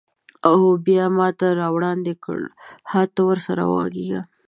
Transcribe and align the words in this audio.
او 0.49 0.55
بیا 0.85 1.03
یې 1.09 1.13
ماته 1.17 1.47
راوړاندې 1.61 2.13
کړ: 2.25 2.39
هه، 2.91 3.03
ته 3.13 3.21
ورسره 3.29 3.61
وغږیږه. 3.71 4.21